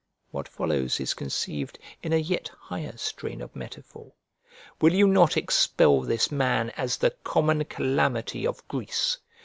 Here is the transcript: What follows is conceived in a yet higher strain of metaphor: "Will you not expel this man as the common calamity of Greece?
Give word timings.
What 0.31 0.47
follows 0.47 0.99
is 0.99 1.13
conceived 1.13 1.77
in 2.01 2.11
a 2.11 2.17
yet 2.17 2.49
higher 2.59 2.97
strain 2.97 3.39
of 3.39 3.55
metaphor: 3.55 4.13
"Will 4.81 4.95
you 4.95 5.05
not 5.07 5.37
expel 5.37 6.01
this 6.01 6.31
man 6.31 6.71
as 6.71 6.97
the 6.97 7.11
common 7.23 7.65
calamity 7.65 8.47
of 8.47 8.67
Greece? 8.67 9.19